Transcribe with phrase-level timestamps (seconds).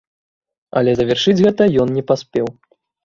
[0.81, 2.53] Але завяршыць гэта ён не паспеў.